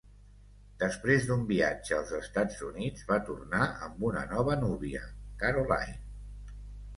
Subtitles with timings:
[0.83, 5.05] Després d'un viatge als Estats Units, va tornar amb una nova núvia,
[5.45, 6.01] Caroline.